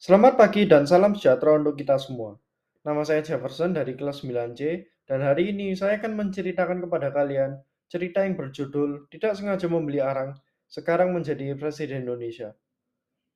[0.00, 2.40] Selamat pagi dan salam sejahtera untuk kita semua.
[2.88, 8.24] Nama saya Jefferson dari kelas 9C dan hari ini saya akan menceritakan kepada kalian cerita
[8.24, 10.40] yang berjudul Tidak Sengaja Membeli Arang,
[10.72, 12.56] sekarang menjadi Presiden Indonesia.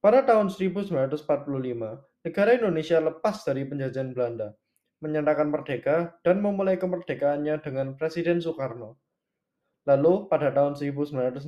[0.00, 1.28] Pada tahun 1945,
[2.24, 4.56] negara Indonesia lepas dari penjajahan Belanda,
[5.04, 8.96] menyatakan merdeka dan memulai kemerdekaannya dengan Presiden Soekarno.
[9.84, 11.44] Lalu pada tahun 1967,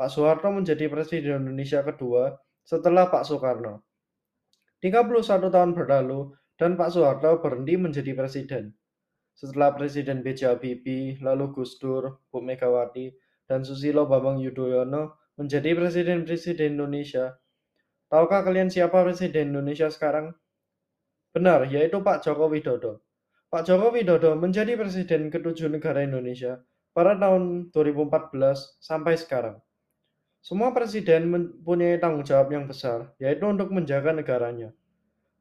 [0.00, 3.89] Pak Soeharto menjadi Presiden Indonesia kedua setelah Pak Soekarno.
[4.80, 8.72] 31 tahun berlalu dan Pak Soeharto berhenti menjadi presiden.
[9.36, 10.52] Setelah Presiden B.J.
[10.52, 13.08] Habibie, lalu Gus Dur, Bu Megawati,
[13.48, 17.40] dan Susilo Bambang Yudhoyono menjadi presiden-presiden Indonesia.
[18.12, 20.36] Tahukah kalian siapa presiden Indonesia sekarang?
[21.32, 23.00] Benar, yaitu Pak Joko Widodo.
[23.48, 26.60] Pak Joko Widodo menjadi presiden ketujuh negara Indonesia
[26.92, 29.56] pada tahun 2014 sampai sekarang.
[30.40, 34.72] Semua presiden mempunyai tanggung jawab yang besar, yaitu untuk menjaga negaranya.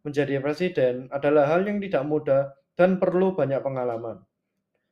[0.04, 4.20] Menjadi presiden adalah hal yang tidak mudah dan perlu banyak pengalaman.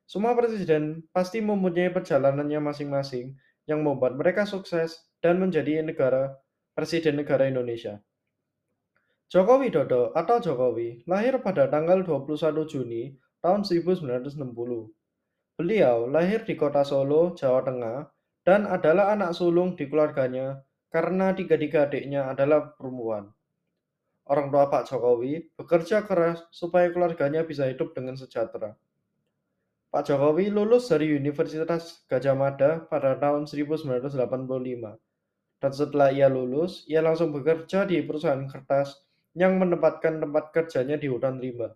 [0.07, 3.35] Semua presiden pasti mempunyai perjalanannya masing-masing
[3.67, 6.39] yang membuat mereka sukses dan menjadi negara
[6.71, 7.99] presiden negara Indonesia.
[9.27, 13.11] Joko Widodo atau Jokowi lahir pada tanggal 21 Juni
[13.43, 14.39] tahun 1960.
[15.59, 18.07] Beliau lahir di kota Solo, Jawa Tengah,
[18.47, 23.27] dan adalah anak sulung di keluarganya karena tiga-tiga adiknya adalah perempuan.
[24.23, 28.79] Orang tua Pak Jokowi bekerja keras supaya keluarganya bisa hidup dengan sejahtera.
[29.91, 34.15] Pak Jokowi lulus dari Universitas Gajah Mada pada tahun 1985.
[35.57, 38.95] Dan setelah ia lulus, ia langsung bekerja di perusahaan kertas
[39.35, 41.75] yang menempatkan tempat kerjanya di hutan rimba.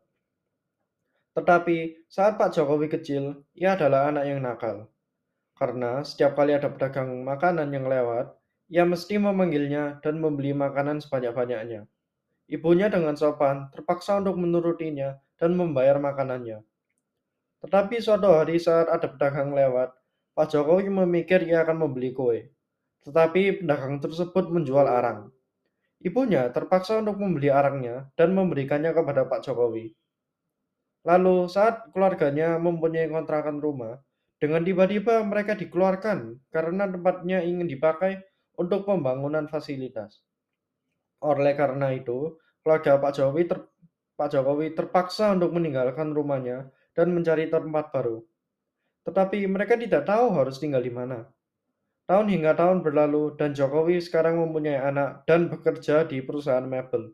[1.36, 4.88] Tetapi saat Pak Jokowi kecil, ia adalah anak yang nakal.
[5.62, 8.34] Karena setiap kali ada pedagang makanan yang lewat,
[8.66, 11.86] ia mesti memanggilnya dan membeli makanan sebanyak-banyaknya.
[12.50, 16.66] Ibunya dengan sopan terpaksa untuk menurutinya dan membayar makanannya.
[17.62, 19.94] Tetapi suatu hari saat ada pedagang lewat,
[20.34, 22.50] Pak Jokowi memikir ia akan membeli kue.
[23.06, 25.30] Tetapi pedagang tersebut menjual arang.
[26.02, 29.94] Ibunya terpaksa untuk membeli arangnya dan memberikannya kepada Pak Jokowi.
[31.06, 34.02] Lalu saat keluarganya mempunyai kontrakan rumah,
[34.42, 38.26] dengan tiba-tiba mereka dikeluarkan karena tempatnya ingin dipakai
[38.58, 40.26] untuk pembangunan fasilitas.
[41.22, 43.62] Oleh karena itu, keluarga Pak Jokowi, ter,
[44.18, 48.26] Pak Jokowi terpaksa untuk meninggalkan rumahnya dan mencari tempat baru.
[49.06, 51.30] Tetapi mereka tidak tahu harus tinggal di mana.
[52.10, 57.14] Tahun hingga tahun berlalu dan Jokowi sekarang mempunyai anak dan bekerja di perusahaan mebel.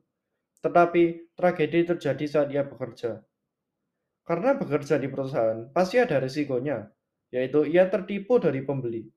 [0.64, 3.20] Tetapi tragedi terjadi saat ia bekerja.
[4.24, 6.84] Karena bekerja di perusahaan, pasti ada risikonya,
[7.32, 9.08] yaitu ia tertipu dari pembeli.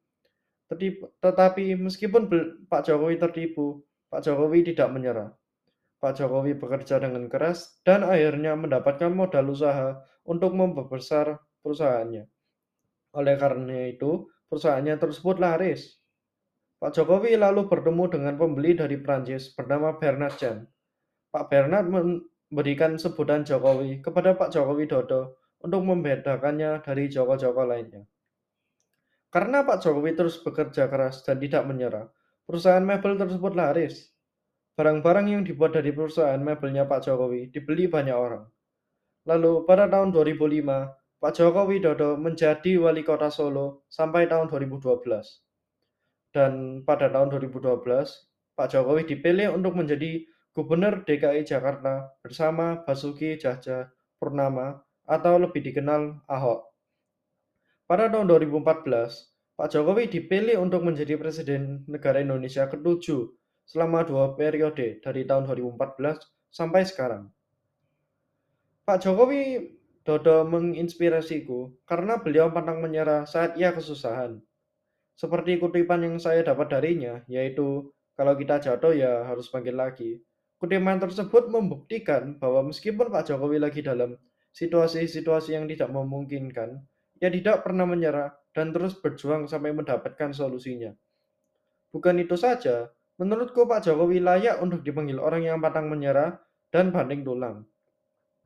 [1.19, 2.31] tetapi meskipun
[2.71, 5.35] Pak Jokowi tertipu, Pak Jokowi tidak menyerah.
[5.99, 12.25] Pak Jokowi bekerja dengan keras dan akhirnya mendapatkan modal usaha untuk memperbesar perusahaannya.
[13.19, 15.99] Oleh karena itu, perusahaannya tersebut laris.
[16.79, 20.65] Pak Jokowi lalu bertemu dengan pembeli dari Prancis bernama Bernard Chen.
[21.35, 28.05] Pak Bernard memberikan sebutan Jokowi kepada Pak Jokowi Dodo untuk membedakannya dari Joko-Joko lainnya.
[29.31, 32.11] Karena Pak Jokowi terus bekerja keras dan tidak menyerah,
[32.49, 34.11] perusahaan mebel tersebut laris.
[34.75, 38.49] Barang-barang yang dibuat dari perusahaan mebelnya Pak Jokowi dibeli banyak orang.
[39.29, 45.07] Lalu pada tahun 2005, Pak Jokowi Dodo menjadi wali kota Solo sampai tahun 2012.
[46.33, 47.85] Dan pada tahun 2012,
[48.57, 56.23] Pak Jokowi dipilih untuk menjadi Gubernur DKI Jakarta bersama Basuki Cahaya Purnama atau lebih dikenal
[56.31, 56.71] Ahok.
[57.91, 58.87] Pada tahun 2014,
[59.59, 63.27] Pak Jokowi dipilih untuk menjadi Presiden negara Indonesia ke-7
[63.67, 66.23] selama dua periode dari tahun 2014
[66.55, 67.27] sampai sekarang.
[68.87, 74.41] Pak Jokowi Dodo menginspirasiku karena beliau pantang menyerah saat ia kesusahan.
[75.13, 80.25] Seperti kutipan yang saya dapat darinya, yaitu kalau kita jatuh ya harus bangkit lagi.
[80.57, 84.17] Kutipan tersebut membuktikan bahwa meskipun Pak Jokowi lagi dalam
[84.55, 86.83] situasi-situasi yang tidak memungkinkan,
[87.21, 90.91] ia tidak pernah menyerah dan terus berjuang sampai mendapatkan solusinya.
[91.91, 96.39] Bukan itu saja, menurutku Pak Jokowi layak untuk dipanggil orang yang pantang menyerah
[96.71, 97.67] dan banting tulang.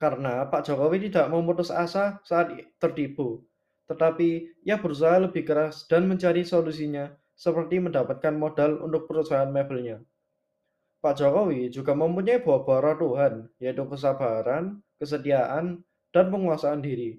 [0.01, 2.53] Karena Pak Jokowi tidak memutus asa saat
[2.83, 3.45] tertipu,
[3.87, 10.03] tetapi ia berusaha lebih keras dan mencari solusinya seperti mendapatkan modal untuk perusahaan mebelnya.
[11.05, 17.19] Pak Jokowi juga mempunyai buah-buah Tuhan, yaitu kesabaran, kesetiaan, dan penguasaan diri.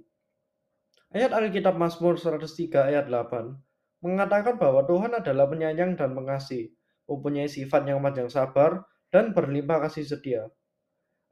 [1.11, 3.51] Ayat Alkitab Mazmur 103 ayat 8
[3.99, 6.71] mengatakan bahwa Tuhan adalah penyayang dan pengasih,
[7.11, 10.47] mempunyai sifat yang panjang sabar, dan berlimpah kasih setia.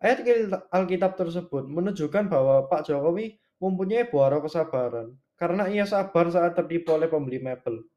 [0.04, 0.27] Ayat
[0.75, 7.07] Alkitab tersebut menunjukkan bahwa Pak Jokowi mempunyai buah kesabaran karena ia sabar saat tertipu oleh
[7.07, 7.88] pembeli mebel.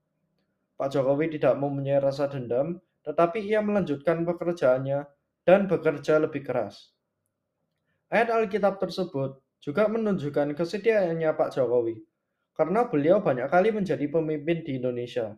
[0.79, 5.07] Pak Jokowi tidak mempunyai rasa dendam, tetapi ia melanjutkan pekerjaannya
[5.43, 6.95] dan bekerja lebih keras.
[8.07, 12.01] Ayat Alkitab tersebut juga menunjukkan kesetiaannya Pak Jokowi,
[12.57, 15.37] karena beliau banyak kali menjadi pemimpin di Indonesia,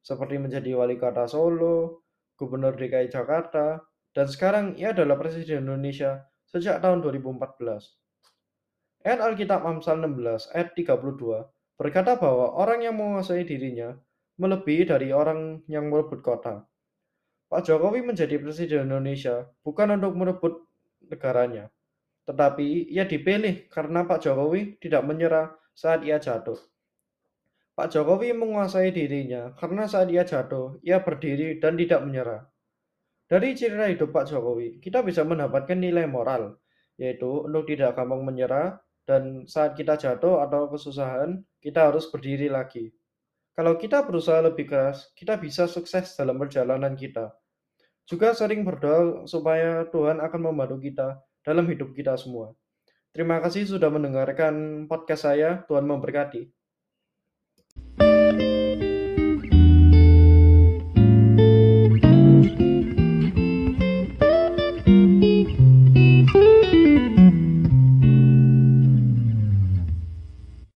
[0.00, 2.04] seperti menjadi wali kota Solo,
[2.36, 3.84] gubernur DKI Jakarta,
[4.14, 7.98] dan sekarang ia adalah Presiden Indonesia sejak tahun 2014.
[9.04, 13.92] Ayat Alkitab Amsal 16 ayat 32 berkata bahwa orang yang menguasai dirinya
[14.40, 16.64] melebihi dari orang yang merebut kota.
[17.50, 20.54] Pak Jokowi menjadi Presiden Indonesia bukan untuk merebut
[21.04, 21.68] negaranya,
[22.24, 26.56] tetapi ia dipilih karena Pak Jokowi tidak menyerah saat ia jatuh.
[27.74, 32.46] Pak Jokowi menguasai dirinya karena saat ia jatuh, ia berdiri dan tidak menyerah.
[33.26, 36.60] Dari cerita hidup Pak Jokowi, kita bisa mendapatkan nilai moral,
[37.00, 42.94] yaitu untuk tidak gampang menyerah dan saat kita jatuh atau kesusahan, kita harus berdiri lagi.
[43.54, 47.34] Kalau kita berusaha lebih keras, kita bisa sukses dalam perjalanan kita.
[48.04, 52.56] Juga sering berdoa supaya Tuhan akan membantu kita dalam hidup kita semua.
[53.14, 55.62] Terima kasih sudah mendengarkan podcast saya.
[55.70, 56.63] Tuhan memberkati.